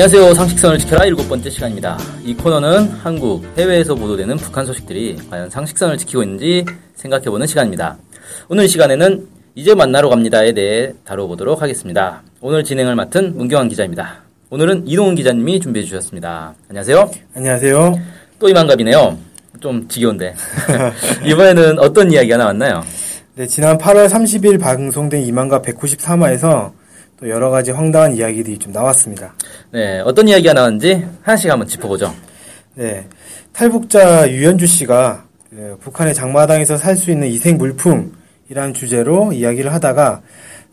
[0.00, 0.32] 안녕하세요.
[0.32, 1.98] 상식선을 지켜라 일곱 번째 시간입니다.
[2.22, 6.64] 이 코너는 한국, 해외에서 보도되는 북한 소식들이 과연 상식선을 지키고 있는지
[6.94, 7.98] 생각해보는 시간입니다.
[8.48, 12.22] 오늘 시간에는 이제 만나러 갑니다에 대해 다뤄보도록 하겠습니다.
[12.40, 14.22] 오늘 진행을 맡은 문경환 기자입니다.
[14.50, 16.54] 오늘은 이동훈 기자님이 준비해 주셨습니다.
[16.68, 17.10] 안녕하세요.
[17.34, 18.00] 안녕하세요.
[18.38, 19.18] 또 이만갑이네요.
[19.58, 20.32] 좀 지겨운데.
[21.26, 22.84] 이번에는 어떤 이야기가 나왔나요?
[23.34, 26.77] 네, 지난 8월 30일 방송된 이만갑 193화에서
[27.20, 29.34] 또 여러 가지 황당한 이야기들이 좀 나왔습니다.
[29.72, 32.14] 네, 어떤 이야기가 나왔는지 하나씩 한번 짚어보죠.
[32.74, 33.06] 네,
[33.52, 40.20] 탈북자 유현주 씨가 그 북한의 장마당에서 살 수 있는 이생 물품이라는 주제로 이야기를 하다가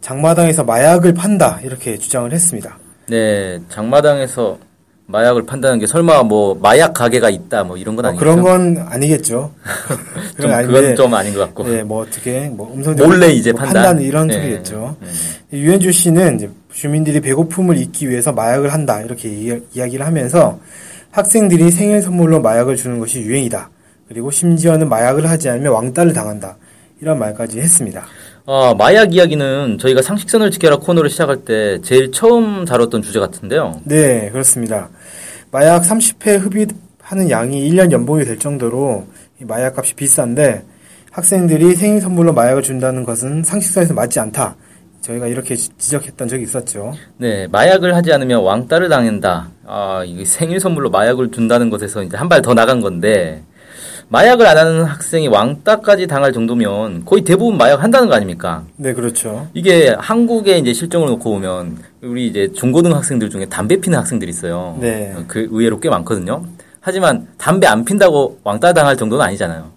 [0.02, 2.78] 장마당에서 마약을 판다 이렇게 주장을 했습니다.
[3.08, 4.60] 네, 장마당에서
[5.08, 8.20] 마약을 판다는 게 설마 뭐 마약 가게가 있다 뭐 이런 건 어, 아니죠?
[8.20, 9.52] 그런 건 아니겠죠.
[10.42, 11.64] 좀 아닌데, 그건 좀 아닌 것 같고.
[11.64, 13.74] 네, 뭐 어떻게 뭐 음성 몰래 이제 뭐 판다?
[13.82, 14.34] 판다는 이런 네.
[14.34, 14.98] 소리겠죠.
[15.54, 20.60] 유현주 씨는 이제 주민들이 배고픔을 잊기 위해서 마약을 한다 이렇게 이- 이야기를 하면서
[21.12, 23.70] 학생들이 생일 선물로 마약을 주는 것이 유행이다.
[24.08, 26.58] 그리고 심지어는 마약을 하지 않으면 왕따를 당한다.
[27.02, 28.06] 이런 말까지 했습니다.
[28.46, 33.82] 어, 마약 이야기는 저희가 상식선을 지켜라 코너를 시작할 때 제일 처음 다뤘던 주제 같은데요.
[33.86, 34.90] 네, 그렇습니다.
[35.52, 39.08] 마약 30회 흡입하는 양이 1년 연봉이 될 정도로
[39.42, 40.64] 이 마약 값이 비싼데
[41.12, 44.56] 학생들이 생일 선물로 마약을 준다는 것은 상식선에서 맞지 않다.
[45.02, 46.94] 저희가 이렇게 지- 지적했던 적이 있었죠.
[47.18, 49.50] 네, 마약을 하지 않으면 왕따를 당한다.
[49.66, 53.44] 아, 생일 선물로 마약을 준다는 것에서 이제 한 발 더 나간 건데,
[54.10, 58.64] 마약을 안 하는 학생이 왕따까지 당할 정도면 거의 대부분 마약 한다는 거 아닙니까?
[58.76, 59.48] 네, 그렇죠.
[59.54, 64.78] 이게 한국의 이제 실정을 놓고 보면 우리 이제 중고등 학생들 중에 담배 피는 학생들이 있어요.
[64.80, 65.16] 네.
[65.28, 66.46] 그 의외로 꽤 많거든요.
[66.82, 69.72] 하지만 담배 안 핀다고 왕따 당할 정도는 아니잖아요.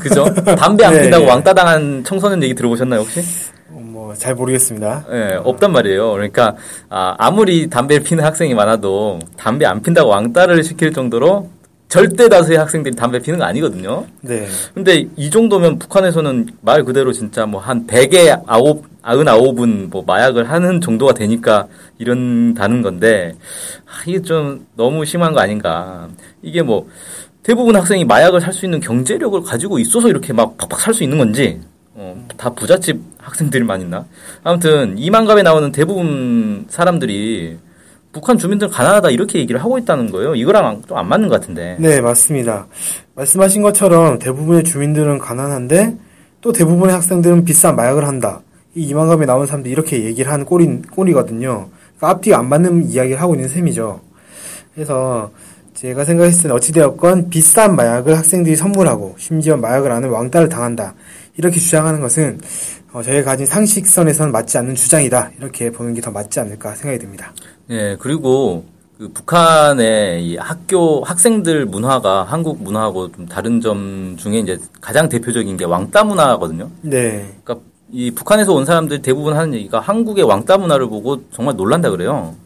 [0.00, 0.24] 그죠?
[0.58, 1.02] 담배 안 네.
[1.02, 3.20] 핀다고 왕따 당한 청소년 얘기 들어보셨나요 혹시?
[3.70, 5.04] 어, 뭐잘 모르겠습니다.
[5.12, 6.10] 예, 없단 말이에요.
[6.10, 6.56] 그러니까
[6.88, 11.48] 아, 아무리 담배를 피는 학생이 많아도 담배 안 핀다고 왕따를 시킬 정도로
[11.94, 14.04] 절대 다수의 학생들이 담배 피는 거 아니거든요.
[14.20, 14.48] 네.
[14.74, 20.80] 근데 이 정도면 북한에서는 말 그대로 진짜 뭐 한 100에 아홉, 99은 뭐 마약을 하는
[20.80, 21.68] 정도가 되니까
[21.98, 23.34] 이런다는 건데,
[23.86, 26.08] 아, 이게 좀 너무 심한 거 아닌가.
[26.42, 26.88] 이게 뭐
[27.44, 31.18] 대부분 학생이 마약을 살 수 있는 경제력을 가지고 있어서 이렇게 막 팍팍 살 수 있는
[31.18, 31.60] 건지,
[31.94, 34.04] 어, 다 부잣집 학생들만 있나?
[34.42, 37.56] 아무튼 이만갑에 나오는 대부분 사람들이
[38.14, 40.34] 북한 주민들 가난하다 이렇게 얘기를 하고 있다는 거예요.
[40.34, 41.76] 이거랑 좀 안 맞는 것 같은데.
[41.80, 42.66] 네, 맞습니다.
[43.16, 45.96] 말씀하신 것처럼 대부분의 주민들은 가난한데
[46.40, 48.40] 또 대부분의 학생들은 비싼 마약을 한다.
[48.76, 51.68] 이 이만감에 나온 사람들이 이렇게 얘기를 하는 꼴이, 꼴이거든요.
[51.96, 54.00] 그러니까 앞뒤가 안 맞는 이야기를 하고 있는 셈이죠.
[54.74, 55.30] 그래서
[55.74, 60.94] 제가 생각했을 때는 어찌되었건 비싼 마약을 학생들이 선물하고 심지어 마약을 안 하면 왕따를 당한다.
[61.36, 62.40] 이렇게 주장하는 것은
[62.94, 65.32] 어, 저희가 가진 상식선에서는 맞지 않는 주장이다.
[65.38, 67.32] 이렇게 보는 게 더 맞지 않을까 생각이 듭니다.
[67.70, 68.64] 예, 그리고
[68.96, 75.56] 그 북한의 이 학교 학생들 문화가 한국 문화하고 좀 다른 점 중에 이제 가장 대표적인
[75.56, 76.70] 게 왕따 문화거든요.
[76.82, 77.34] 네.
[77.42, 82.36] 그러니까 이 북한에서 온 사람들 대부분 하는 얘기가 한국의 왕따 문화를 보고 정말 놀란다 그래요.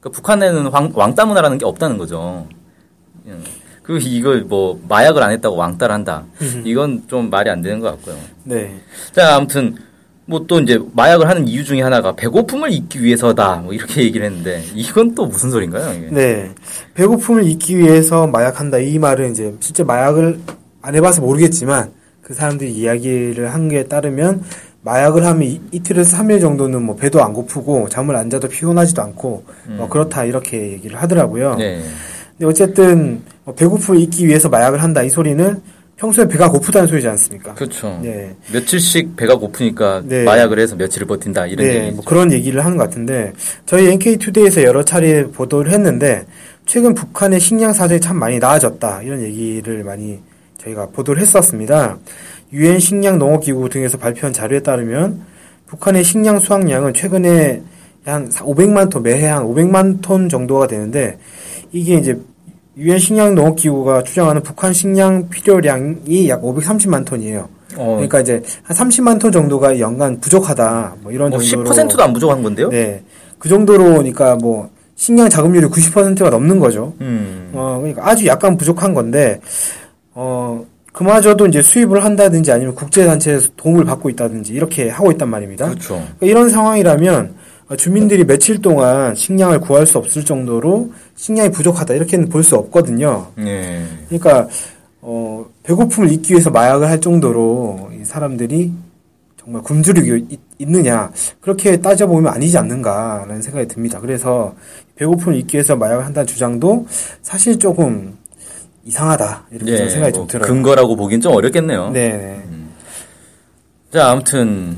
[0.00, 2.46] 그러니까 북한에는 왕, 왕따 문화라는 게 없다는 거죠.
[3.28, 3.32] 예.
[3.82, 6.24] 그 이걸 뭐 마약을 안 했다고 왕따를 한다.
[6.64, 8.16] 이건 좀 말이 안 되는 것 같고요.
[8.44, 8.80] 네.
[9.12, 9.76] 자, 아무튼
[10.30, 13.56] 뭐 또 이제 마약을 하는 이유 중에 하나가 배고픔을 잊기 위해서다.
[13.56, 15.92] 뭐 이렇게 얘기를 했는데 이건 또 무슨 소린가요?
[15.98, 16.08] 이게?
[16.10, 16.50] 네.
[16.94, 18.78] 배고픔을 잊기 위해서 마약한다.
[18.78, 20.38] 이 말은 이제 실제 마약을
[20.82, 21.90] 안 해봐서 모르겠지만
[22.22, 24.42] 그 사람들이 이야기를 한 게 따르면
[24.82, 29.44] 마약을 하면 이, 이틀에서 3일 정도는 뭐 배도 안 고프고 잠을 안 자도 피곤하지도 않고
[29.66, 31.52] 뭐 그렇다 이렇게 얘기를 하더라고요.
[31.54, 31.58] 음.
[31.58, 31.82] 네.
[32.38, 35.02] 근데 어쨌든 뭐 배고픔을 잊기 위해서 마약을 한다.
[35.02, 35.60] 이 소리는
[36.00, 37.52] 평소에 배가 고프다는 소리지 않습니까?
[37.52, 38.00] 그렇죠.
[38.02, 38.34] 네.
[38.54, 40.24] 며칠씩 배가 고프니까 네.
[40.24, 41.96] 마약을 해서 며칠을 버틴다 이런 네, 얘기죠.
[41.96, 43.34] 뭐 그런 얘기를 하는 것 같은데
[43.66, 46.24] 저희 NK투데이에서 여러 차례 보도를 했는데
[46.64, 50.20] 최근 북한의 식량 사정이 참 많이 나아졌다 이런 얘기를 많이
[50.56, 51.98] 저희가 보도를 했었습니다.
[52.54, 55.20] 유엔 식량 농업기구 등에서 발표한 자료에 따르면
[55.66, 57.62] 북한의 식량 수확량은 최근에
[58.06, 61.18] 한 500만 톤 매해 한 500만 톤 정도가 되는데
[61.72, 62.18] 이게 이제
[62.76, 67.48] 유엔 식량 농업 기구가 추정하는 북한 식량 필요량이 약 530만 톤이에요.
[67.76, 70.96] 어, 그러니까 이제 한 30만 톤 정도가 연간 부족하다.
[71.02, 72.68] 뭐 이런 뭐 정도로 10%도 안 부족한 건데요?
[72.68, 73.02] 네.
[73.38, 76.94] 그 정도로 그러니까 뭐 식량 자급률이 90%가 넘는 거죠.
[77.00, 77.50] 음.
[77.54, 79.40] 어, 그러니까 아주 약간 부족한 건데,
[80.12, 85.68] 어, 그마저도 이제 수입을 한다든지 아니면 국제단체에서 도움을 받고 있다든지 이렇게 하고 있단 말입니다.
[85.68, 85.94] 그렇죠.
[85.94, 87.39] 그러니까 이런 상황이라면 어,
[87.76, 93.28] 주민들이 며칠 동안 식량을 구할 수 없을 정도로 식량이 부족하다 이렇게는 볼 수 없거든요.
[93.38, 93.84] 예.
[94.08, 94.48] 그러니까
[95.02, 98.72] 어, 배고픔을 잊기 위해서 마약을 할 정도로 이 사람들이
[99.38, 104.00] 정말 굶주리고 있, 있느냐 그렇게 따져보면 아니지 않는가라는 생각이 듭니다.
[104.00, 104.54] 그래서
[104.96, 106.86] 배고픔을 잊기 위해서 마약을 한다는 주장도
[107.22, 108.18] 사실 조금
[108.84, 110.46] 이상하다 이렇게 저는 생각이 좀뭐 들어요.
[110.48, 111.90] 근거라고 보긴 좀 어렵겠네요.
[111.90, 112.42] 네, 네.
[113.92, 114.76] 자, 아무튼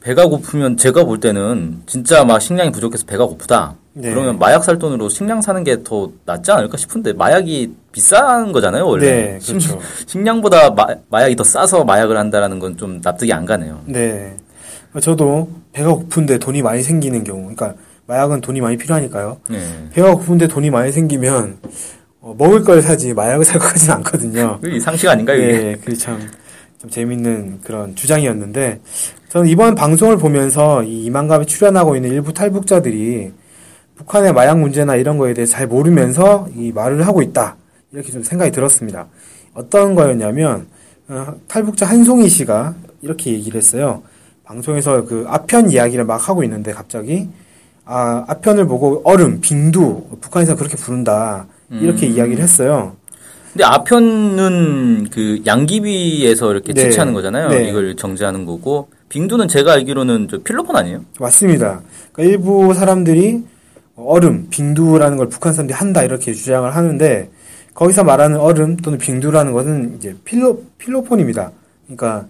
[0.00, 3.74] 배가 고프면 제가 볼 때는 진짜 막 식량이 부족해서 배가 고프다.
[3.94, 4.10] 네.
[4.10, 9.06] 그러면 마약 살 돈으로 식량 사는 게 더 낫지 않을까 싶은데 마약이 비싼 거잖아요, 원래.
[9.06, 9.80] 네, 그렇죠.
[10.06, 10.86] 식, 량보다 마,
[11.22, 13.80] 약이더 싸서 마약을 한다라는 건 좀 납득이 안 가네요.
[13.86, 14.36] 네.
[15.00, 17.74] 저도 배가 고픈데 돈이 많이 생기는 경우, 그러니까
[18.06, 19.38] 마약은 돈이 많이 필요하니까요.
[19.50, 19.58] 네.
[19.92, 21.58] 배가 고픈데 돈이 많이 생기면
[22.20, 24.58] 어, 먹을 걸 사지 마약을 살것 같지는 않거든요.
[24.64, 25.52] 이 상식 아닌가요, 이게?
[25.52, 26.20] 네, 그게 참,
[26.78, 28.80] 좀 재밌는 그런 주장이었는데,
[29.28, 33.32] 저는 이번 방송을 보면서 이 이만갑에 출연하고 있는 일부 탈북자들이
[33.96, 37.56] 북한의 마약 문제나 이런 거에 대해 잘 모르면서 이 말을 하고 있다.
[37.92, 39.06] 이렇게 좀 생각이 들었습니다.
[39.54, 40.66] 어떤 거였냐면,
[41.08, 44.02] 어, 탈북자 한송이 씨가 이렇게 얘기를 했어요.
[44.44, 47.28] 방송에서 그 아편 이야기를 막 하고 있는데 갑자기,
[47.84, 51.46] 아, 아편을 보고 얼음, 빙두, 북한에서 그렇게 부른다.
[51.70, 52.12] 이렇게 음.
[52.12, 52.96] 이야기를 했어요.
[53.56, 56.82] 근데 아편은 그 양귀비에서 이렇게 네.
[56.82, 57.48] 채취하는 거잖아요.
[57.48, 57.70] 네.
[57.70, 61.06] 이걸 정제하는 거고 빙두는 제가 알기로는 저 필로폰 아니에요?
[61.18, 61.80] 맞습니다.
[62.12, 63.44] 그러니까 일부 사람들이
[63.96, 67.30] 얼음, 빙두라는 걸 북한 사람들이 한다 이렇게 주장을 하는데
[67.72, 71.50] 거기서 말하는 얼음 또는 빙두라는 것은 이제 필로 필로폰입니다.
[71.86, 72.26] 그러니까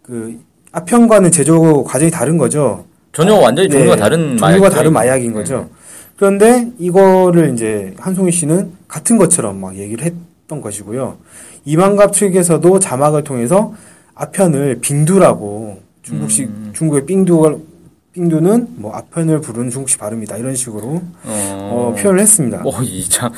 [0.00, 0.40] 그
[0.72, 2.86] 아편과는 제조 과정이 다른 거죠.
[3.12, 4.70] 전혀 완전히 네, 종류가 다른 종류가.
[4.70, 5.34] 다른 마약인 네.
[5.34, 5.68] 거죠.
[6.16, 10.14] 그런데 이거를 이제 한송희 씨는 같은 것처럼 막 얘기를 했
[10.46, 11.16] 던 것이고요.
[11.64, 13.74] 이만갑 측에서도 자막을 통해서
[14.14, 16.70] 아편을 빙두라고 중국식 음.
[16.74, 17.56] 중국의 빙두가
[18.12, 22.62] 빙두는 뭐 아편을 부르는 중국식 발음이다 이런 식으로 어, 어, 표현을 했습니다.
[22.64, 23.32] 어, 이 참,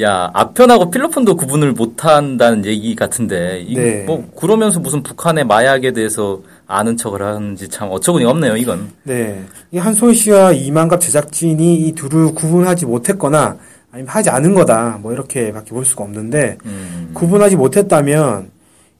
[0.00, 4.04] 야, 아편하고 필로폰도 구분을 못 한다는 얘기 같은데, 이, 네.
[4.04, 8.90] 뭐, 그러면서 무슨 북한의 마약에 대해서 아는 척을 하는지 참 어처구니 없네요, 이건.
[9.04, 9.42] 네.
[9.70, 13.56] 이 한소희 씨와 이만갑 제작진이 이 둘을 구분하지 못했거나
[13.90, 14.98] 아니면 하지 않은 거다.
[15.00, 18.50] 뭐 이렇게밖에 볼 수가 없는데 음, 구분하지 못했다면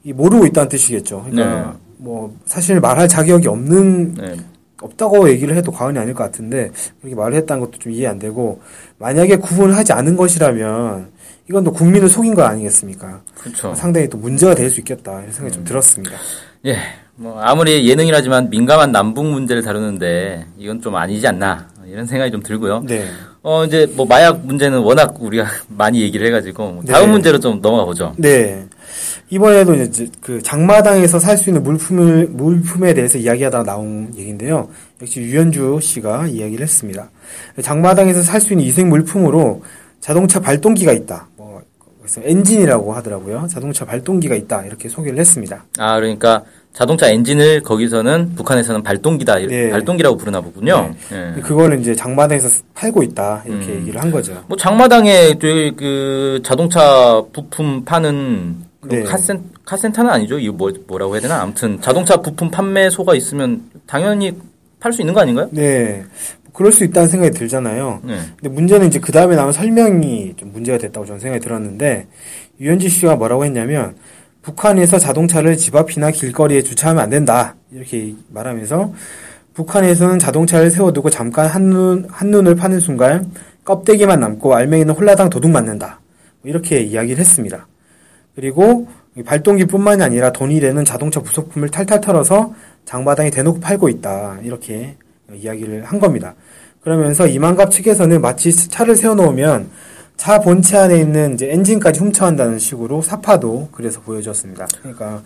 [0.05, 1.27] 이 모르고 있다는 뜻이겠죠.
[1.31, 1.79] 그러니까 네.
[1.99, 4.37] 뭐 사실 말할 자격이 없는 네.
[4.81, 6.71] 없다고 얘기를 해도 과언이 아닐 것 같은데
[7.01, 8.61] 그렇게 말을 했다는 것도 좀 이해 안 되고
[8.99, 11.09] 만약에 구분을 하지 않은 것이라면
[11.51, 13.21] 이건 또 국민을 속인 거 아니겠습니까?
[13.41, 13.75] 그렇죠.
[13.75, 16.17] 상당히 또 문제가 될 수 있겠다 이런 생각이 좀 들었습니다.
[16.67, 16.77] 예,
[17.17, 22.83] 뭐, 아무리 예능이라지만 민감한 남북 문제를 다루는데, 이건 좀 아니지 않나, 이런 생각이 좀 들고요.
[22.87, 23.07] 네.
[23.51, 27.13] 어, 이제 뭐, 마약 문제는 워낙 우리가 많이 얘기를 해가지고, 뭐 다음 네.
[27.13, 28.13] 문제로 좀 넘어가 보죠.
[28.19, 28.67] 네.
[29.31, 34.69] 이번에도 이제 그 장마당에서 살 수 있는 물품을 물품에 대해서 이야기하다가 나온 얘기인데요.
[35.01, 37.09] 역시 유현주 씨가 이야기를 했습니다.
[37.63, 39.63] 장마당에서 살 수 있는 이생 물품으로
[40.01, 41.29] 자동차 발동기가 있다.
[41.37, 41.63] 뭐
[42.01, 43.47] 그래서 엔진이라고 하더라고요.
[43.51, 45.65] 자동차 발동기가 있다 이렇게 소개를 했습니다.
[45.79, 46.43] 아, 그러니까
[46.79, 49.69] 자동차 엔진을 거기서는 북한에서는 발동기다, 네.
[49.69, 50.95] 발동기라고 부르나 보군요.
[51.11, 51.41] 예.
[51.41, 53.81] 그거를 이제 장마당에서 팔고 있다 이렇게 음.
[53.81, 54.45] 얘기를 한 거죠.
[54.47, 59.03] 뭐 장마당에 그 자동차 부품 파는 그 네.
[59.03, 60.39] 카센 카센터는 아니죠?
[60.39, 61.43] 이거 뭐 뭐라고 해야 되나?
[61.43, 64.39] 아무튼 자동차 부품 판매소가 있으면 당연히
[64.79, 65.49] 팔 수 있는 거 아닌가요?
[65.51, 66.05] 네.
[66.45, 68.03] 뭐 그럴 수 있다는 생각이 들잖아요.
[68.05, 68.21] 네.
[68.41, 72.07] 근데 문제는 이제 그 다음에 나온 설명이 좀 문제가 됐다고 저는 생각이 들었는데
[72.61, 73.97] 유현지 씨가 뭐라고 했냐면
[74.49, 78.95] 북한에서 자동차를 집 앞이나 길거리에 주차하면 안 된다 이렇게 말하면서
[79.53, 83.31] 북한에서는 자동차를 세워두고 잠깐 한눈 한눈을 파는 순간
[83.65, 86.01] 껍데기만 남고 알맹이는 홀라당 도둑 맞는다
[86.41, 87.67] 뭐 이렇게 이야기를 했습니다.
[88.35, 92.55] 그리고 이 발동기뿐만이 아니라 돈이 되는 자동차 부속품을 탈탈 털어서
[92.87, 94.97] 장마당에 대놓고 팔고 있다 이렇게
[95.35, 96.35] 이야기를 한 겁니다.
[96.81, 99.69] 그러면서 이만갑 측에서는 마치 차를 세워놓으면
[100.19, 104.67] 차 본체 안에 있는 이제 엔진까지 훔쳐간다는 식으로 사파도 그래서 보여줬습니다.
[104.83, 105.23] 그러니까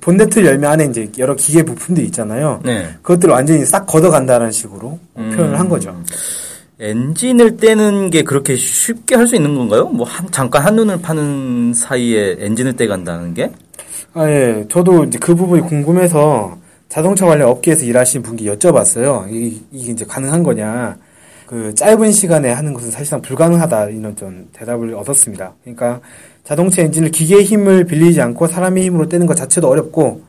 [0.00, 2.60] 본네트 열면 안에 이제 여러 기계 부품들이 있잖아요.
[2.64, 2.88] 네.
[3.02, 5.30] 그것들을 완전히 싹 걷어간다는 식으로 음.
[5.36, 5.94] 표현을 한 거죠.
[6.80, 9.84] 엔진을 떼는 게 그렇게 쉽게 할 수 있는 건가요?
[9.90, 13.52] 뭐 한, 잠깐 한눈을 파는 사이에 엔진을 떼간다는 게?
[14.14, 14.64] 아, 예.
[14.70, 16.56] 저도 이제 그 부분이 궁금해서
[16.88, 19.30] 자동차 관련 업계에서 일하시는 분께 여쭤봤어요.
[19.30, 20.96] 이, 이게 이제 가능한 거냐.
[21.50, 23.88] 그 짧은 시간에 하는 것은 사실상 불가능하다.
[23.88, 25.54] 이런 좀 대답을 얻었습니다.
[25.64, 26.00] 그러니까
[26.44, 30.22] 자동차 엔진을 기계의 힘을 빌리지 않고 사람의 힘으로 떼는 것 자체도 어렵고,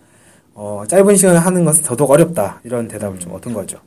[0.56, 2.60] 어, 짧은 시간에 하는 것은 더더욱 어렵다.
[2.64, 3.78] 이런 대답을 좀 얻은 거죠.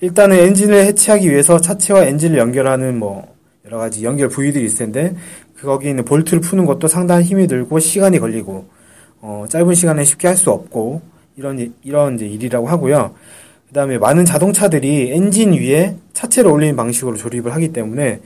[0.00, 3.32] 일단은 엔진을 해체하기 위해서 차체와 엔진을 연결하는 뭐
[3.64, 5.14] 여러 가지 연결 부위들이 있을 텐데
[5.54, 8.66] 그 거기 있는 볼트를 푸는 것도 상당한 힘이 들고 시간이 걸리고
[9.20, 11.00] 어, 짧은 시간에 쉽게 할 수 없고
[11.36, 13.14] 이런 일- 이런 이제 일이라고 하고요.
[13.72, 18.20] 그 다음에 많은 자동차들이 엔진 위에 차체를 올리는 방식으로 조립을 하기 때문에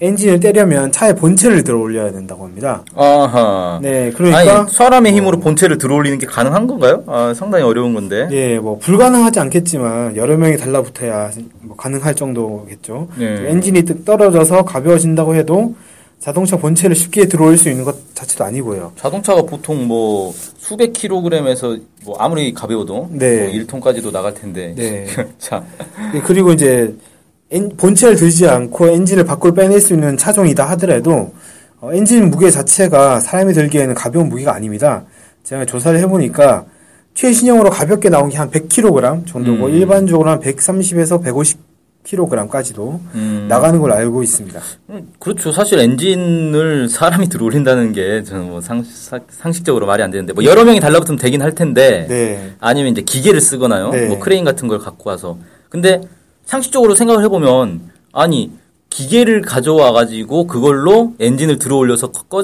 [0.00, 2.84] 엔진을 떼려면 차의 본체를 들어 올려야 된다고 합니다.
[2.94, 3.80] 아하.
[3.82, 4.60] 네, 그러니까 어.
[4.60, 7.02] 아니, 사람의 힘으로 본체를 들어 올리는 게 가능한 건가요?
[7.08, 8.28] 아, 상당히 어려운 건데.
[8.30, 11.32] 예, 뭐 불가능하지 않겠지만 여러 명이 달라붙어야
[11.62, 13.08] 뭐 가능할 정도겠죠.
[13.18, 13.46] 네.
[13.48, 15.74] 엔진이 뜩 떨어져서 가벼워진다고 해도
[16.22, 18.92] 자동차 본체를 쉽게 들어올 수 있는 것 자체도 아니고요.
[18.96, 23.42] 자동차가 보통 뭐 수백 킬로그램에서 뭐 아무리 가벼워도 네.
[23.48, 24.72] 뭐 1톤까지도 나갈 텐데.
[24.76, 25.04] 네.
[25.40, 25.64] 자,
[26.14, 26.94] 예, 그리고 이제
[27.50, 31.32] 엔- 본체를 들지 않고 엔진을 밖으로 빼낼 수 있는 차종이다 하더라도
[31.80, 35.04] 어, 엔진 무게 자체가 사람이 들기에는 가벼운 무게가 아닙니다.
[35.42, 36.64] 제가 조사를 해보니까
[37.14, 39.70] 최신형으로 가볍게 나온 게 한 100kg 정도고 음.
[39.74, 41.20] 일반적으로 한 130에서
[42.04, 44.60] 150kg까지도 음, 나가는 걸로 알고 있습니다.
[44.90, 45.52] 음, 그렇죠.
[45.52, 50.64] 사실 엔진을 사람이 들어올린다는 게 저는 뭐 상, 사- 상식적으로 말이 안 되는데 뭐 여러
[50.64, 52.54] 명이 달라붙으면 되긴 할 텐데 네.
[52.60, 53.90] 아니면 이제 기계를 쓰거나요.
[53.90, 54.08] 네.
[54.08, 55.38] 뭐 크레인 같은 걸 갖고 와서.
[55.68, 56.00] 근데
[56.44, 57.80] 상식적으로 생각을 해보면
[58.12, 58.50] 아니
[58.90, 62.42] 기계를 가져와 가지고 그걸로 엔진을 들어올려서 꺼,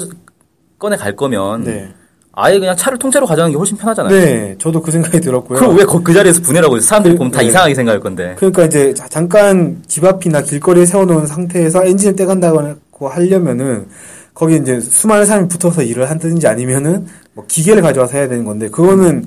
[0.79, 1.93] 꺼내 갈 거면 네.
[2.41, 4.15] 아예 그냥 차를 통째로 가져가는 게 훨씬 편하잖아요.
[4.15, 5.59] 네, 저도 그 생각이 들었고요.
[5.59, 6.81] 그럼 왜그 자리에서 분해하려고 해요?
[6.81, 7.47] 사람들이 그- 보면 다 네.
[7.49, 8.35] 이상하게 생각할 건데.
[8.39, 12.77] 그러니까 이제 자- 잠깐 집 앞이나 길거리에 세워놓은 상태에서 엔진을 떼간다고
[13.09, 13.87] 하려면은
[14.35, 19.25] 거기 이제 수많은 사람이 붙어서 일을 한다든지 아니면은 뭐 기계를 가져와서 해야 되는 건데 그거는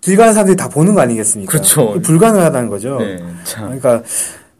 [0.00, 1.50] 길 가는 사람들이 다 보는 거 아니겠습니까?
[1.50, 2.00] 그렇죠.
[2.02, 2.96] 불가능하다는 거죠.
[2.98, 3.18] 네.
[3.44, 3.64] 참.
[3.64, 4.02] 그러니까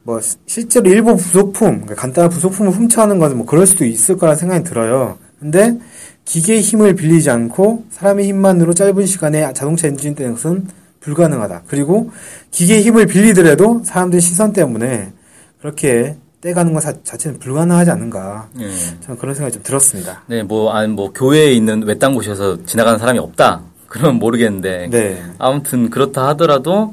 [0.02, 4.38] 뭐 시- 실제로 일부 부속품, 그러니까 간단한 부속품을 훔쳐가는 것은 뭐 그럴 수도 있을 거라는
[4.38, 5.16] 생각이 들어요.
[5.40, 5.74] 근데
[6.24, 10.66] 기계의 힘을 빌리지 않고 사람의 힘만으로 짧은 시간에 자동차 엔진 떼는 것은
[11.00, 11.62] 불가능하다.
[11.66, 12.10] 그리고
[12.50, 15.12] 기계의 힘을 빌리더라도 사람들의 시선 때문에
[15.60, 18.48] 그렇게 떼가는 것 자- 자체는 불가능하지 않은가.
[18.54, 18.68] 네.
[19.00, 20.22] 저는 그런 생각이 좀 들었습니다.
[20.26, 23.62] 네, 뭐, 아니, 뭐, 교회에 있는 외딴 곳에서 지나가는 사람이 없다.
[23.88, 24.88] 그러면 모르겠는데.
[24.90, 25.22] 네.
[25.38, 26.92] 아무튼, 그렇다 하더라도,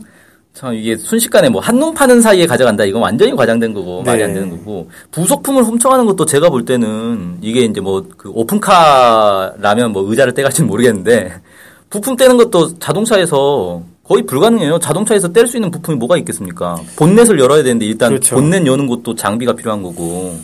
[0.54, 2.84] 참, 이게 순식간에 뭐, 한눈 파는 사이에 가져간다.
[2.84, 4.12] 이건 완전히 과장된 거고, 네.
[4.12, 4.90] 말이 안 되는 거고.
[5.12, 11.32] 부속품을 훔쳐가는 것도 제가 볼 때는, 이게 이제 뭐, 그, 오픈카라면 뭐, 의자를 떼갈지는 모르겠는데,
[11.90, 14.80] 부품 떼는 것도 자동차에서 거의 불가능해요.
[14.80, 16.76] 자동차에서 뗄 수 있는 부품이 뭐가 있겠습니까?
[16.98, 18.36] 본넷을 열어야 되는데, 일단 그렇죠.
[18.36, 20.36] 본넷 여는 것도 장비가 필요한 거고.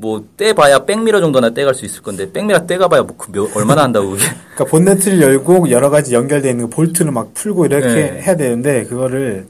[0.00, 4.22] 뭐 떼봐야 백미러 정도나 떼갈 수 있을 건데 백미러 떼가봐야 뭐그 몇- 얼마나 한다고 그게
[4.54, 8.22] 그러니까 본네트를 열고 여러 가지 연결되어 있는 그 볼트를 막 풀고 이렇게 네.
[8.22, 9.46] 해야 되는데 그거를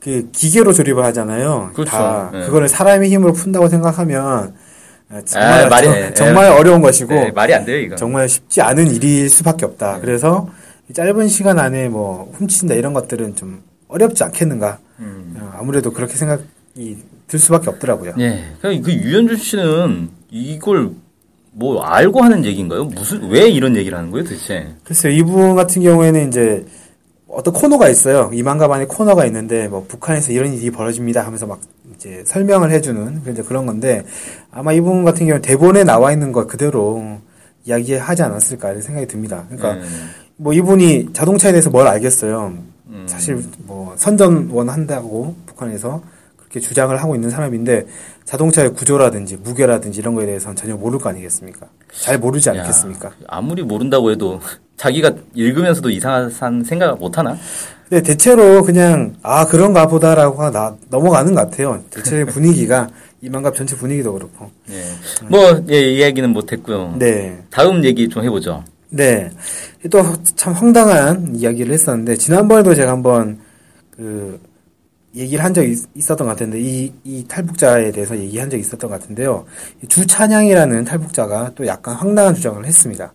[0.00, 1.70] 그 기계로 조립을 하잖아요.
[1.74, 1.90] 그렇죠.
[1.90, 2.46] 다 네.
[2.46, 4.54] 그거를 사람의 힘으로 푼다고 생각하면
[5.10, 6.14] 아, 정말 아, 말이- 정- 예.
[6.14, 7.96] 정말 어려운 것이고 네, 말이 안 돼요 이거.
[7.96, 9.98] 정말 쉽지 않은 일일 수밖에 없다.
[10.00, 10.48] 그래서
[10.88, 14.78] 이 짧은 시간 안에 뭐 훔친다 이런 것들은 좀 어렵지 않겠는가.
[15.00, 15.36] 음.
[15.40, 16.40] 어, 아무래도 그렇게 생각
[16.76, 16.96] 이
[17.32, 18.12] 들 수밖에 없더라고요.
[18.18, 20.90] 예, 그냥 그 유현준 씨는 이걸
[21.52, 22.84] 뭐 알고 하는 얘기인가요?
[22.84, 24.68] 무슨 왜 이런 얘기를 하는 거예요, 도대체?
[24.84, 26.66] 글쎄요, 이분 같은 경우에는 이제
[27.26, 28.30] 어떤 코너가 있어요.
[28.34, 31.58] 이만가만의 코너가 있는데 뭐 북한에서 이런 일이 벌어집니다 하면서 막
[31.96, 34.04] 이제 설명을 해주는 이제 그런 건데
[34.50, 37.16] 아마 이분 같은 경우는 대본에 나와 있는 것 그대로
[37.64, 39.46] 이야기하지 않았을까 이런 생각이 듭니다.
[39.48, 39.88] 그러니까 예.
[40.36, 42.52] 뭐 이분이 자동차에 대해서 뭘 알겠어요.
[42.88, 43.04] 음.
[43.08, 46.02] 사실 뭐 선전원 한다고 북한에서
[46.52, 47.86] 그렇게 주장을 하고 있는 사람인데
[48.24, 51.66] 자동차의 구조라든지 무게라든지 이런 거에 대해서는 전혀 모를 거 아니겠습니까?
[51.98, 53.12] 잘 모르지 야, 않겠습니까?
[53.26, 54.40] 아무리 모른다고 해도
[54.76, 56.30] 자기가 읽으면서도 이상한
[56.64, 57.36] 생각 못 하나?
[57.88, 61.82] 근데 대체로 그냥 아 그런가 보다라고 나 넘어가는 것 같아요.
[61.90, 62.88] 대체 분위기가
[63.22, 64.50] 이만갑 전체 분위기도 그렇고.
[64.70, 64.82] 예.
[65.28, 66.96] 뭐 예, 이야기는 못 했고요.
[66.98, 68.64] 네, 다음 얘기 좀 해보죠.
[68.90, 69.30] 네.
[69.90, 70.02] 또
[70.36, 73.38] 참 황당한 이야기를 했었는데 지난번에도 제가 한번
[73.96, 74.40] 그
[75.14, 79.00] 얘기를 한 적이 있- 있었던 것 같은데 이, 이 탈북자에 대해서 얘기한 적이 있었던 것
[79.00, 79.44] 같은데요.
[79.82, 83.12] 이 주찬양이라는 탈북자가 또 약간 황당한 주장을 했습니다.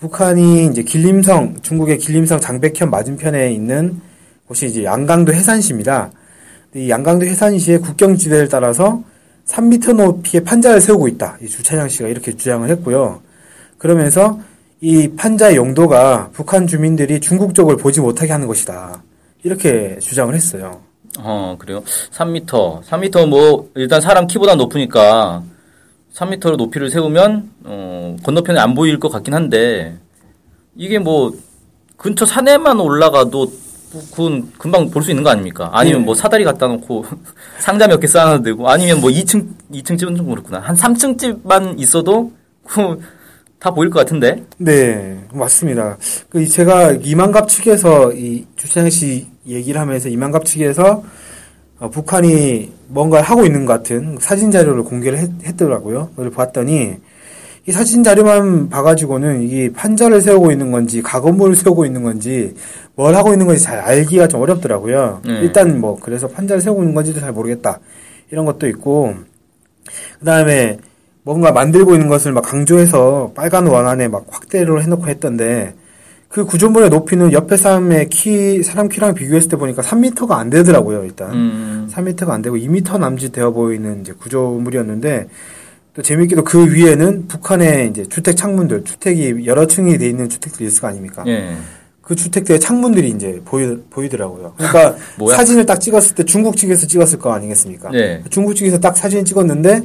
[0.00, 4.00] 북한이 이제 길림성 중국의 길림성 장백현 맞은편에 있는
[4.46, 6.10] 곳이 이제 양강도 해산시입니다.
[6.74, 9.02] 이 양강도 해산시의 국경지대를 따라서
[9.46, 11.36] 3m 높이의 판자를 세우고 있다.
[11.42, 13.20] 이 주찬양 씨가 이렇게 주장을 했고요.
[13.78, 14.40] 그러면서
[14.80, 19.02] 이 판자의 용도가 북한 주민들이 중국 쪽을 보지 못하게 하는 것이다.
[19.42, 20.80] 이렇게 주장을 했어요.
[21.18, 21.82] 어, 그래요?
[22.12, 22.82] 3m.
[22.84, 25.42] 3m 뭐, 일단 사람 키보다 높으니까
[26.14, 29.96] 3m로 높이를 세우면, 어, 건너편에 안 보일 것 같긴 한데,
[30.76, 31.32] 이게 뭐,
[31.96, 33.52] 근처 산에만 올라가도,
[34.12, 35.68] 그건 금방 볼 수 있는 거 아닙니까?
[35.72, 36.04] 아니면 네.
[36.06, 37.04] 뭐 사다리 갖다 놓고
[37.58, 40.60] 상자 몇 개 쌓아놔도 되고, 아니면 뭐 2층, 2층 집은 좀 그렇구나.
[40.60, 42.30] 한 3층 집만 있어도,
[42.64, 43.00] 그,
[43.60, 44.42] 다 보일 것 같은데?
[44.56, 45.98] 네, 맞습니다.
[46.30, 51.04] 그 제가 이만갑 측에서 이 주찬양 씨 얘기를 하면서 이만갑 측에서
[51.78, 56.96] 어, 북한이 뭔가를 하고 있는 것 같은 사진 자료를 공개를 했, 더라고요 그걸 봤더니
[57.66, 62.54] 이 사진 자료만 봐가지고는 이게 판자를 세우고 있는 건지 가건물을 세우고 있는 건지
[62.94, 65.20] 뭘 하고 있는 건지 잘 알기가 좀 어렵더라고요.
[65.26, 65.40] 네.
[65.40, 67.78] 일단 뭐 그래서 판자를 세우고 있는 건지도 잘 모르겠다
[68.30, 69.14] 이런 것도 있고
[70.18, 70.78] 그 다음에
[71.22, 75.74] 뭔가 만들고 있는 것을 막 강조해서 빨간 원안에 막 확대를 해놓고 했던데
[76.28, 81.32] 그 구조물의 높이는 옆에 사람의 키 사람 키랑 비교했을 때 보니까 3m가 안 되더라고요 일단.
[81.32, 85.26] 음, 3m가 안 되고 2m 남짓 되어 보이는 이제 구조물이었는데
[85.94, 90.80] 또 재밌게도 그 위에는 북한의 이제 주택 창문들, 주택이 여러 층이 돼 있는 주택들이 있을
[90.80, 91.24] 거 아닙니까?
[91.26, 91.56] 예.
[92.00, 94.54] 그 주택들의 창문들이 이제 보이, 보이더라고요.
[94.56, 94.96] 그러니까?
[95.34, 97.90] 사진을 딱 찍었을 때 중국 측에서 찍었을 거 아니겠습니까?
[97.90, 98.22] 네.
[98.30, 99.82] 중국 측에서 딱 사진 찍었는데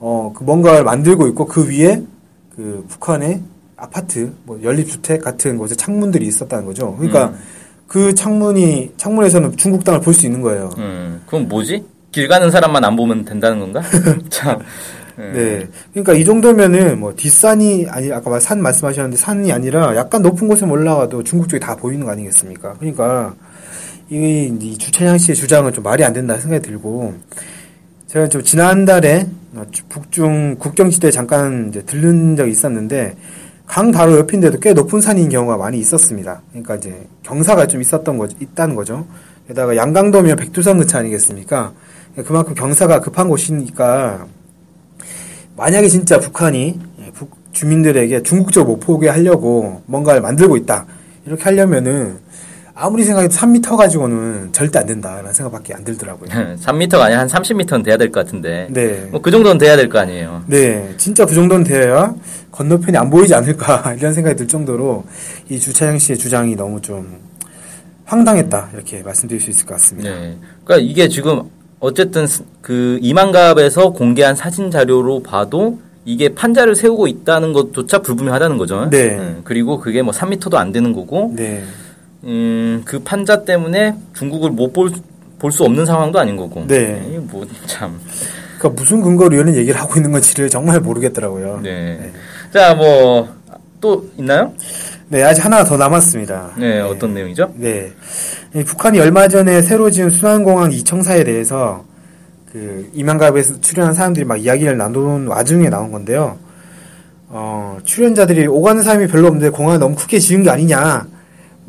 [0.00, 2.02] 어, 그 뭔가를 만들고 있고 그 위에
[2.56, 3.42] 그 북한의
[3.76, 6.94] 아파트, 뭐 연립주택 같은 곳에 창문들이 있었다는 거죠.
[6.96, 7.38] 그러니까 음.
[7.86, 10.70] 그 창문이 창문에서는 중국 땅을 볼 수 있는 거예요.
[10.78, 11.84] 음, 그럼 뭐지?
[12.12, 13.82] 길 가는 사람만 안 보면 된다는 건가?
[14.28, 14.58] 참.
[15.18, 15.22] 예.
[15.32, 15.68] 네.
[15.92, 20.64] 그러니까 이 정도면은 뭐 뒷산이 아니 아까 말- 산 말씀하셨는데 산이 아니라 약간 높은 곳에
[20.64, 22.74] 올라가도 중국 쪽이 다 보이는 거 아니겠습니까?
[22.78, 23.34] 그러니까
[24.08, 27.14] 이, 이 주찬양 씨의 주장은 좀 말이 안 된다 생각이 들고
[28.10, 33.16] 제가 좀 지난달에 어, 북중 국경지대 잠깐 들른 적이 있었는데
[33.68, 36.42] 강 바로 옆인데도 꽤 높은 산인 경우가 많이 있었습니다.
[36.50, 39.06] 그러니까 이제 경사가 좀 있었던 거죠, 있다는 거죠.
[39.46, 41.72] 게다가 양강도면 백두산 근처 아니겠습니까?
[42.26, 44.26] 그만큼 경사가 급한 곳이니까
[45.56, 50.84] 만약에 진짜 북한이 예, 북 주민들에게 중국적으로 못 보게 하려고 뭔가를 만들고 있다
[51.26, 52.18] 이렇게 하려면은
[52.82, 56.28] 아무리 생각해도 3m 가지고는 절대 안 된다라는 생각밖에 안 들더라고요.
[56.56, 58.68] 3m가 아니라 한 30m는 돼야 될 것 같은데.
[58.70, 59.06] 네.
[59.10, 60.42] 뭐 그 정도는 돼야 될 거 아니에요.
[60.46, 62.14] 네, 진짜 그 정도는 돼야
[62.50, 65.04] 건너편이 안 보이지 않을까 이런 생각이 들 정도로
[65.50, 67.18] 이 주차장 씨의 주장이 너무 좀
[68.06, 70.10] 황당했다 이렇게 말씀드릴 수 있을 것 같습니다.
[70.10, 70.36] 네.
[70.64, 71.42] 그러니까 이게 지금
[71.80, 78.88] 어쨌든 스- 그 이만갑에서 공개한 사진 자료로 봐도 이게 판자를 세우고 있다는 것조차 불분명하다는 거죠.
[78.90, 79.16] 네.
[79.18, 81.62] 음, 그리고 그게 뭐 3m도 안 되는 거고, 네,
[82.24, 84.90] 음, 그 판자 때문에 중국을 못 볼,
[85.38, 86.64] 볼 수 없는 상황도 아닌 거고.
[86.66, 87.02] 네.
[87.08, 87.98] 이게 뭐, 참.
[88.58, 91.60] 그러니까 무슨 근거로 이런 얘기를 하고 있는 건지를 정말 모르겠더라고요.
[91.62, 92.12] 네.
[92.52, 93.26] 자, 뭐,
[93.80, 94.52] 또 있나요?
[95.08, 96.52] 네, 아직 하나 더 남았습니다.
[96.58, 97.52] 네, 어떤 내용이죠?
[97.56, 97.90] 네.
[98.54, 101.84] 이 북한이 얼마 전에 새로 지은 순환공항 이청사에 대해서
[102.52, 106.36] 그 이만갑에서 출연한 사람들이 막 이야기를 나눈 와중에 나온 건데요.
[107.28, 111.06] 어, 출연자들이 오가는 사람이 별로 없는데 공항을 너무 크게 지은 게 아니냐.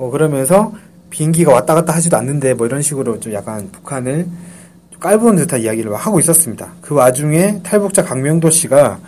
[0.01, 0.73] 뭐 그러면서
[1.11, 4.25] 비행기가 왔다 갔다 하지도 않는데 뭐 이런 식으로 좀 약간 북한을
[4.89, 6.73] 좀 깔보는 듯한 이야기를 하고 있었습니다.
[6.81, 8.99] 그 와중에 탈북자 강명도 씨가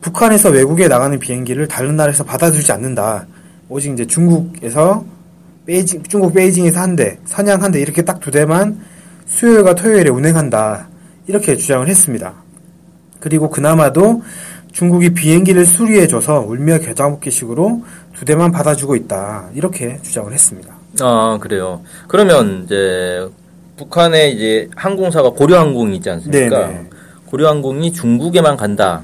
[0.00, 3.26] 북한에서 외국에 나가는 비행기를 다른 나라에서 받아주지 않는다.
[3.68, 5.04] 오직 이제 중국에서
[5.66, 8.80] 베이징, 중국 베이징에서 한 대, 선양 한 대, 이렇게 딱 두 대만
[9.26, 10.88] 수요일과 토요일에 운행한다.
[11.26, 12.32] 이렇게 주장을 했습니다.
[13.20, 14.22] 그리고 그나마도
[14.72, 17.84] 중국이 비행기를 수리해줘서 울며 겨자 먹기식으로
[18.22, 19.48] 두 대만 받아주고 있다.
[19.52, 20.72] 이렇게 주장을 했습니다.
[21.00, 21.80] 아, 그래요.
[22.06, 23.28] 그러면 이제
[23.76, 26.68] 북한의 이제 항공사가 고려항공이 있지 않습니까?
[26.68, 26.90] 네네.
[27.26, 29.02] 고려항공이 중국에만 간다.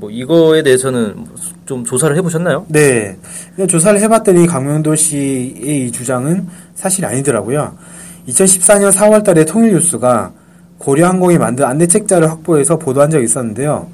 [0.00, 1.26] 뭐 이거에 대해서는
[1.64, 2.66] 좀 조사를 해보셨나요?
[2.66, 3.16] 네.
[3.68, 7.72] 조사를 해봤더니 강명도 씨의 이 주장은 사실이 아니더라고요.
[8.26, 10.32] 2014년 4월 달에 통일뉴스가
[10.78, 13.86] 고려항공이 만든 안내책자를 확보해서 보도한 적이 있었는데요.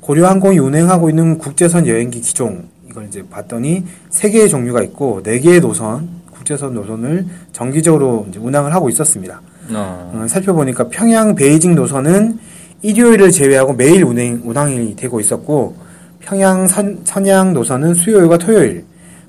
[0.00, 5.60] 고려항공이 운행하고 있는 국제선 여행기 기종, 이걸 이제 봤더니 세 개의 종류가 있고 네 개의
[5.60, 9.40] 노선, 국제선 노선을 정기적으로 이제 운항을 하고 있었습니다.
[9.72, 12.38] 어, 어, 살펴보니까 평양 베이징 노선은
[12.82, 15.76] 일요일을 제외하고 매일 운행, 운항이 되고 있었고,
[16.18, 18.84] 평양 선, 선양 노선은 수요일과 토요일,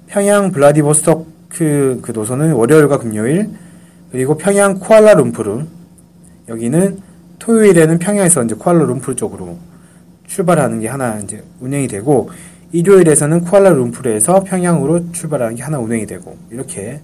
[0.07, 3.49] 평양 블라디보스토크 그 노선은 월요일과 금요일,
[4.11, 5.65] 그리고 평양 쿠알라룸푸르,
[6.47, 6.99] 여기는
[7.39, 9.57] 토요일에는 평양에서 이제 쿠알라룸푸르 쪽으로
[10.27, 12.31] 출발하는 게 하나 이제 운행이 되고,
[12.71, 16.99] 일요일에서는 쿠알라룸푸르에서 평양으로 출발하는 게 하나 운행이 되고, 이렇게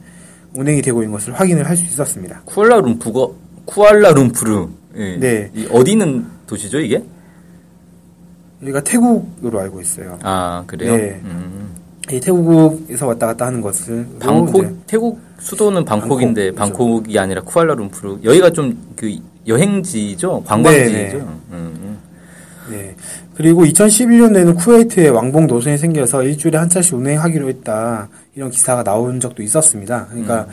[0.54, 2.42] 운행이 되고 있는 것을 확인을 할 수 있었습니다.
[2.46, 4.68] 쿠알라룸푸거 쿠알라룸푸르.
[4.96, 5.18] 예.
[5.18, 5.52] 네.
[5.54, 7.04] 이 어디 있는 도시죠 이게?
[8.62, 10.18] 여기가 태국으로 알고 있어요.
[10.24, 10.96] 아 그래요.
[10.96, 11.22] 네.
[11.26, 11.76] 음.
[12.10, 17.42] 이 태국에서 왔다 갔다 하는 것을 방콕 이제 태국 수도는 방콕인데 방콕, 방콕, 이 아니라
[17.42, 18.20] 쿠알라룸푸르.
[18.24, 19.14] 여기가 좀 그
[19.48, 20.92] 여행지죠, 관광지죠.
[20.92, 21.14] 네, 네.
[21.16, 21.98] 음, 음.
[22.70, 22.96] 네.
[23.38, 28.10] 그리고 2011년에는 쿠웨이트에 왕복 노선이 생겨서 일주일에 한 차씩 운행하기로 했다.
[28.34, 30.08] 이런 기사가 나온 적도 있었습니다.
[30.10, 30.48] 그러니까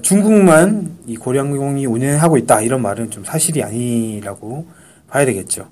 [0.00, 2.62] 중국만 이 고량공이 운행하고 있다.
[2.62, 4.66] 이런 말은 좀 사실이 아니라고
[5.10, 5.68] 봐야 되겠죠.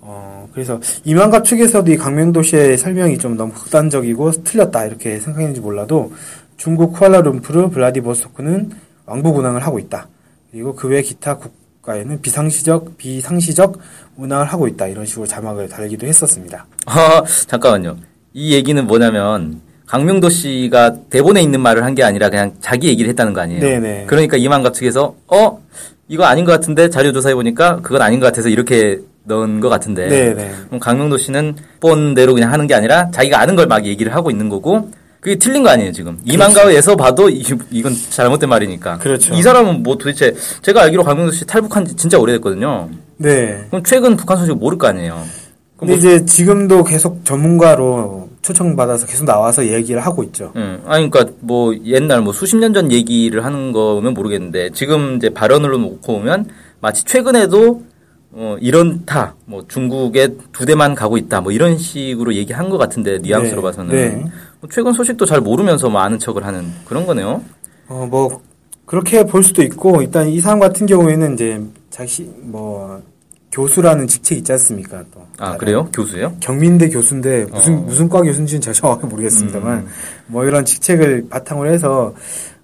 [0.00, 4.86] 어, 그래서 이만갑 측에서도 이 강명도 씨의 설명이 좀 너무 극단적이고 틀렸다.
[4.86, 6.14] 이렇게 생각했는지 몰라도
[6.56, 8.70] 중국 쿠알라룸푸르 블라디보스토크는
[9.04, 10.08] 왕복 운항을 하고 있다.
[10.52, 11.52] 그리고 그 외 기타 국,
[11.88, 13.78] 국가에는 비상시적 비상시적
[14.16, 16.66] 운항을 하고 있다 이런 식으로 자막을 달기도 했었습니다.
[16.86, 17.96] 아, 잠깐만요.
[18.34, 23.32] 이 얘기는 뭐냐면 강명도 씨가 대본에 있는 말을 한 게 아니라 그냥 자기 얘기를 했다는
[23.32, 23.60] 거 아니에요.
[23.60, 24.04] 네네.
[24.06, 25.62] 그러니까 이만갑 측에서 어
[26.08, 30.08] 이거 아닌 것 같은데 자료 조사해 보니까 그건 아닌 것 같아서 이렇게 넣은 것 같은데.
[30.08, 30.52] 네네.
[30.66, 34.48] 그럼 강명도 씨는 뻔대로 그냥 하는 게 아니라 자기가 아는 걸 막 얘기를 하고 있는
[34.48, 39.34] 거고 그게 틀린 거 아니에요 지금 이만가에서 봐도 이, 이건 잘못된 말이니까 그렇죠.
[39.34, 43.64] 이 사람은 뭐 도대체 제가 알기로 강명도 씨 탈북한 지 진짜 오래됐거든요 네.
[43.68, 45.24] 그럼 최근 북한 소식 모를 거 아니에요
[45.76, 50.52] 근데 이제 지금도 계속 전문가로 초청받아서 계속 나와서 얘기를 하고 있죠.
[50.56, 55.28] 음, 아니, 그니까, 뭐, 옛날, 뭐, 수십 년 전 얘기를 하는 거면 모르겠는데, 지금 이제
[55.28, 56.48] 발언을 놓고 보면,
[56.80, 57.82] 마치 최근에도,
[58.40, 63.56] 어, 이런다, 뭐, 중국에 두 대만 가고 있다, 뭐, 이런 식으로 얘기한 것 같은데, 뉘앙스로
[63.56, 63.92] 네, 봐서는.
[63.92, 64.30] 네.
[64.60, 67.42] 뭐 최근 소식도 잘 모르면서 뭐 아는 척을 하는 그런 거네요.
[67.88, 68.40] 어, 뭐,
[68.86, 73.02] 그렇게 볼 수도 있고, 일단 이 사람 같은 경우에는 이제, 자기, 뭐,
[73.50, 75.26] 교수라는 직책이 있지 않습니까, 또.
[75.38, 75.88] 아, 그래요?
[75.92, 76.36] 교수예요?
[76.38, 77.80] 경민대 교수인데, 무슨, 어.
[77.80, 79.88] 무슨 과 교수인지는 제가 정확히 모르겠습니다만, 음.
[80.28, 82.14] 뭐 이런 직책을 바탕으로 해서,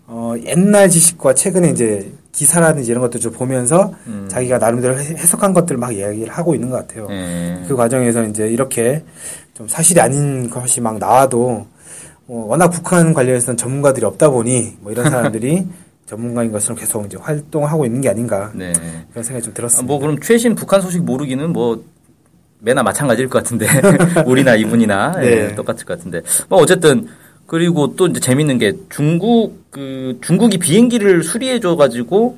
[0.06, 4.26] 어, 옛날 지식과 최근에 이제 기사라든지 이런 것들 좀 보면서, 음.
[4.28, 7.06] 자기가 나름대로 해- 해석한 것들을 막 이야기를 하고 있는 것 같아요.
[7.10, 7.62] 예.
[7.68, 9.04] 그 과정에서 이제 이렇게
[9.54, 11.66] 좀 사실이 아닌 것이 막 나와도
[12.26, 15.66] 뭐 워낙 북한 관련해서는 전문가들이 없다 보니 뭐 이런 사람들이
[16.06, 18.72] 전문가인 것처럼 계속 이제 활동하고 있는 게 아닌가 네.
[19.10, 19.86] 그런 생각이 좀 아, 들었습니다.
[19.86, 21.82] 뭐, 그럼 최신 북한 소식 모르기는 뭐,
[22.58, 23.66] 매나 마찬가지일 것 같은데.
[24.26, 25.54] 우리나 이분이나, 예, 네.
[25.54, 26.22] 똑같을 것 같은데.
[26.48, 27.06] 뭐, 어쨌든,
[27.54, 32.36] 그리고 또 이제 재밌는 게 중국, 그, 중국이 비행기를 수리해 줘 가지고,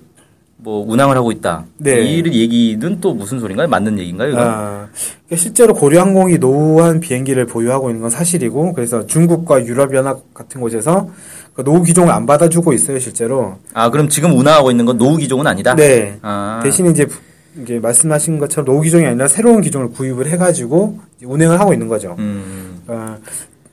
[0.59, 1.65] 뭐, 운항을 하고 있다.
[1.79, 2.03] 네.
[2.03, 3.67] 이 얘기는 또 무슨 소린가요?
[3.67, 4.29] 맞는 얘기인가요?
[4.29, 4.43] 이건?
[4.43, 4.89] 아,
[5.25, 11.09] 그러니까 실제로 고려항공이 노후한 비행기를 보유하고 있는 건 사실이고 그래서 중국과 유럽연합 같은 곳에서
[11.55, 13.57] 그 노후 기종을 안 받아주고 있어요 실제로.
[13.73, 15.75] 아, 그럼 지금 운항하고 있는 건 노후 기종은 아니다?
[15.75, 16.19] 네.
[16.21, 16.61] 아.
[16.63, 17.19] 대신 이제 부-
[17.59, 22.15] 이게 말씀하신 것처럼 노후 기종이 아니라 새로운 기종을 구입을 해가지고 이제 운행을 하고 있는 거죠.
[22.19, 23.17] 음, 어,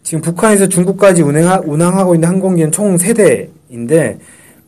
[0.03, 4.19] 지금 북한에서 중국까지 운행하, 운항하고 있는 항공기는 총 3대인데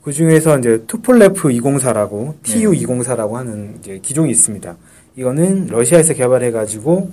[0.01, 4.75] 그 중에서 이제 투폴레프 204라고 TU 204라고 하는 이제 기종이 있습니다.
[5.17, 7.11] 이거는 러시아에서 개발해가지고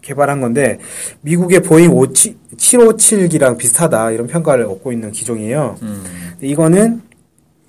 [0.00, 0.78] 개발한 건데
[1.22, 5.76] 미국의 보잉 757기랑 비슷하다 이런 평가를 얻고 있는 기종이에요.
[5.82, 6.04] 음.
[6.40, 7.02] 이거는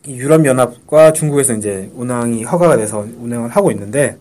[0.05, 4.17] 이 유럽 연합과 중국에서 이제 운항이 허가가 돼서 운행을 하고 있는데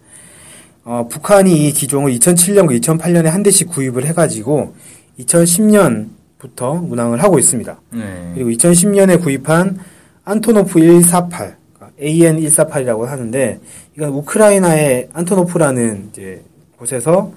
[0.85, 4.75] 어, 북한이 이 기종을 2007년과 2008년에 한 대씩 구입을 해가지고
[5.21, 7.81] 2010년부터 운항을 하고 있습니다.
[7.93, 8.33] 네.
[8.35, 9.79] 그리고 2010년에 구입한
[10.25, 11.57] 안토노프 148,
[12.03, 13.59] AN 148이라고 하는데
[13.97, 16.43] 이건 우크라이나의 안토노프라는 이제
[16.79, 17.33] 곳에서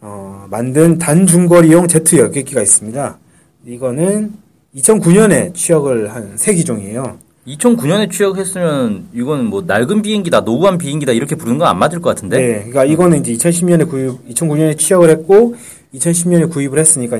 [0.00, 3.18] 어, 만든 단중거리용 제트 여객기가 있습니다.
[3.66, 4.32] 이거는
[4.76, 7.18] 2009년에 취역을 한새 기종이에요.
[7.46, 12.38] 2009년에 취역했으면 이건 뭐 낡은 비행기다, 노후한 비행기다 이렇게 부르는 건 안 맞을 것 같은데?
[12.38, 15.54] 네, 그러니까 이거는 이제 2010년에 구입, 2009년에 취역을 했고
[15.94, 17.18] 2010년에 구입을 했으니까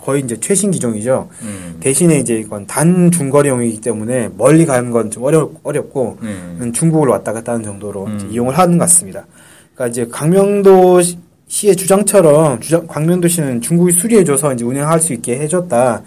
[0.00, 1.28] 거의- 이제 최신 기종이죠.
[1.42, 1.76] 음.
[1.80, 6.70] 대신에 이제 이건 단 중거리용이기 때문에 멀리 가는 건 좀 어렵, 어렵고 음.
[6.74, 8.28] 중국을 왔다 갔다 하는 정도로 음.
[8.30, 9.26] 이용을 하는 것 같습니다.
[9.74, 15.38] 그러니까 이제 강명도 시- 시의 주장처럼 주장, 강명도 씨는 중국이 수리해줘서 이제 운행할 수 있게
[15.40, 16.02] 해줬다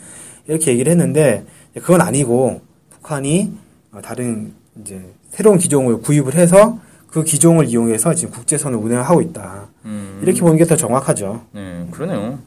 [0.47, 1.43] 이렇게 얘기를 했는데
[1.76, 3.52] 그건 아니고 북한이
[3.91, 9.67] 어, 다른 이제 새로운 기종을 구입을 해서 그 기종을 이용해서 지금 국제선을 운행을 하고 있다
[9.86, 10.12] 음.
[10.24, 11.42] 이렇게 보는 게 더 정확하죠.
[11.52, 12.40] 네, 그러네요.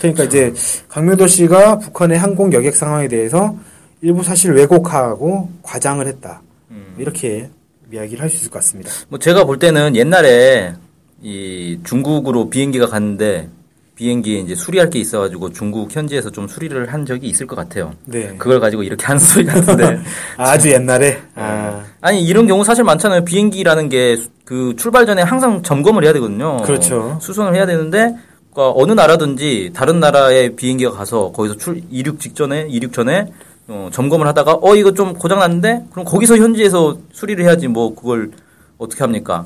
[0.00, 0.52] 그러니까 이제
[0.88, 3.56] 강명도 씨가 북한의 항공 여객 상황에 대해서
[4.02, 6.42] 일부 사실 왜곡하고 과장을 했다.
[6.70, 6.94] 음.
[6.98, 7.48] 이렇게
[7.92, 8.90] 이야기를 할 수 있을 것 같습니다.
[9.08, 10.74] 뭐 제가 볼 때는 옛날에
[11.22, 13.48] 이 중국으로 비행기가 갔는데
[13.96, 17.94] 비행기에 이제 수리할 게 있어가지고 중국 현지에서 좀 수리를 한 적이 있을 것 같아요.
[18.04, 18.34] 네.
[18.38, 20.00] 그걸 가지고 이렇게 하는 소리 같은데.
[20.36, 23.24] 아주 옛날에 아, 아니 이런 경우 사실 많잖아요.
[23.24, 26.58] 비행기라는 게 그 출발 전에 항상 점검을 해야 되거든요.
[26.58, 27.18] 그렇죠.
[27.20, 28.14] 수선을 해야 되는데
[28.52, 33.32] 그러니까 어느 나라든지 다른 나라의 비행기가 가서 거기서 출 이륙 직전에 이륙 전에
[33.66, 38.30] 어, 점검을 하다가 어 이거 좀 고장 났는데 그럼 거기서 현지에서 수리를 해야지 뭐 그걸
[38.76, 39.44] 어떻게 합니까?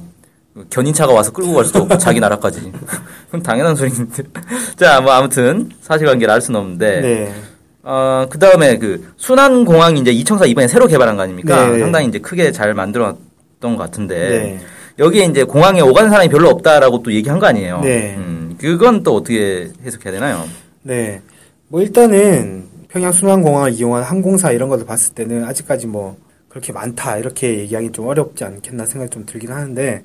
[0.70, 2.72] 견인차가 와서 끌고 갈 수도 없고 자기 나라까지.
[3.28, 4.22] 그럼 당연한 소리인데.
[4.76, 7.00] 자, 뭐 아무튼 사실관계를 알 수는 없는데.
[7.00, 7.34] 네.
[7.82, 11.68] 어, 그 다음에 그 순환공항이 이제 2004 이번에 새로 개발한 거 아닙니까?
[11.68, 11.78] 네.
[11.78, 13.18] 상당히 이제 크게 잘 만들었던
[13.60, 14.16] 것 같은데.
[14.16, 14.60] 네.
[14.98, 17.80] 여기에 이제 공항에 오가는 사람이 별로 없다라고 또 얘기한 거 아니에요?
[17.82, 18.14] 네.
[18.16, 20.44] 음, 그건 또 어떻게 해석해야 되나요?
[20.82, 21.22] 네.
[21.68, 26.16] 뭐 일단은 평양 순환공항을 이용한 항공사 이런 것을 봤을 때는 아직까지 뭐
[26.58, 30.02] 그렇게 많다 이렇게 얘기하기 좀 어렵지 않겠나 생각이 좀 들긴 하는데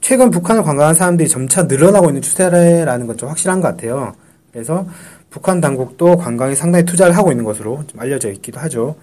[0.00, 4.12] 최근 북한을 관광한 사람들이 점차 늘어나고 있는 추세라는 건 좀 확실한 것 같아요.
[4.52, 4.86] 그래서
[5.30, 8.96] 북한 당국도 관광에 상당히 투자를 하고 있는 것으로 좀 알려져 있기도 하죠.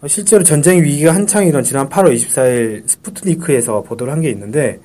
[0.00, 4.80] 어, 실제로 전쟁 위기가 한창이던 지난 8월 24일 스푸트니크에서 보도를 한 게 있는데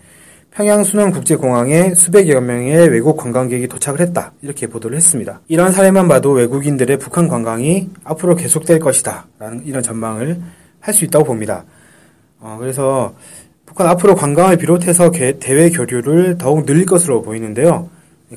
[0.52, 4.32] 평양 순환국제공항에 수백여 명의 외국 관광객이 도착을 했다.
[4.44, 5.42] 이렇게 보도를 했습니다.
[5.48, 9.26] 이런 사례만 봐도 외국인들의 북한 관광이 앞으로 계속될 것이다.
[9.40, 10.40] 라는 이런 전망을
[10.82, 11.64] 할 수 있다고 봅니다.
[12.40, 13.14] 어, 그래서
[13.66, 17.90] 북한 앞으로 관광을 비롯해서 개- 대외 교류를 더욱 늘릴 것으로 보이는데요.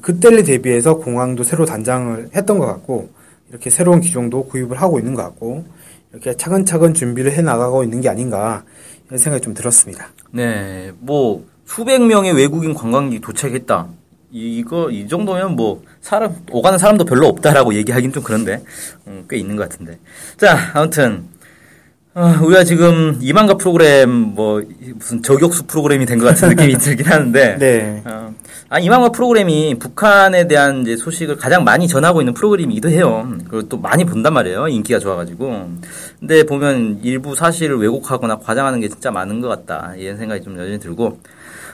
[0.03, 3.11] 그때를 대비해서 공항도 새로 단장을 했던 것 같고
[3.51, 5.65] 이렇게 새로운 기종도 구입을 하고 있는 것 같고
[6.13, 8.65] 이렇게 차근차근 준비를 해 나가고 있는 게 아닌가
[9.07, 10.09] 이런 생각이 좀 들었습니다.
[10.33, 13.87] 네, 뭐 수백 명의 외국인 관광객이 도착했다.
[14.33, 18.63] 이거 이 정도면 뭐 사람 오가는 사람도 별로 없다라고 얘기하긴 좀 그런데
[19.07, 19.99] 음, 꽤 있는 것 같은데.
[20.37, 21.25] 자, 아무튼
[22.17, 24.63] 어, 우리가 지금 이만가 프로그램 뭐
[24.95, 27.57] 무슨 저격수 프로그램이 된 것 같은 느낌이 들긴 하는데.
[27.59, 28.03] 네.
[28.07, 28.33] 어,
[28.69, 33.29] 아, 이만가 프로그램이 북한에 대한 이제 소식을 가장 많이 전하고 있는 프로그램이기도 해요.
[33.49, 34.69] 그리고 또 많이 본단 말이에요.
[34.69, 35.71] 인기가 좋아가지고.
[36.21, 39.95] 근데 보면 일부 사실을 왜곡하거나 과장하는 게 진짜 많은 것 같다.
[39.97, 41.19] 이런 생각이 좀 여전히 들고.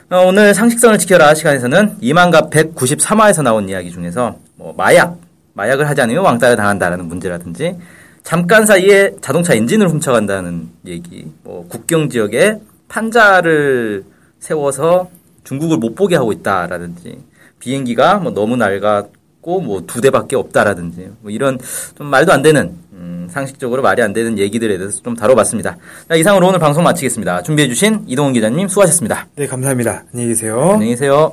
[0.08, 5.18] 어, 오늘 상식선을 지켜라 시간에서는 이만가 193화에서 나온 이야기 중에서 뭐 마약,
[5.52, 7.76] 마약을 하지 않으면 왕따를 당한다라는 문제라든지
[8.22, 14.04] 잠깐 사이에 자동차 엔진을 훔쳐간다는 얘기, 뭐 국경 지역에 판자를
[14.38, 15.10] 세워서
[15.44, 17.18] 중국을 못 보게 하고 있다라든지
[17.58, 21.58] 비행기가 뭐 너무 낡았고 뭐 두 대밖에 없다라든지 뭐 이런
[21.96, 25.76] 좀 말도 안 되는 음, 상식적으로 말이 안 되는 얘기들에 대해서 좀 다뤄봤습니다.
[26.08, 27.42] 자, 이상으로 오늘 방송 마치겠습니다.
[27.42, 29.28] 준비해주신 이동훈 기자님 수고하셨습니다.
[29.36, 30.04] 네, 감사합니다.
[30.12, 30.60] 안녕히 계세요.
[30.74, 31.32] 안녕히 계세요.